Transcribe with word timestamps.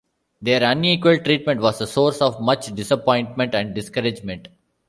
Their 0.41 0.63
unequal 0.63 1.19
treatment 1.19 1.61
was 1.61 1.79
a 1.79 1.85
source 1.85 2.21
of 2.23 2.41
much 2.41 2.73
disappointment 2.73 3.53
and 3.53 3.75
discouragement. 3.75 4.47